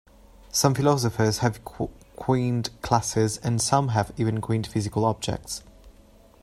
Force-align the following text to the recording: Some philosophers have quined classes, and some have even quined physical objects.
Some 0.49 0.73
philosophers 0.73 1.37
have 1.45 1.63
quined 1.63 2.71
classes, 2.81 3.37
and 3.37 3.61
some 3.61 3.89
have 3.89 4.11
even 4.17 4.41
quined 4.41 4.65
physical 4.65 5.05
objects. 5.05 5.61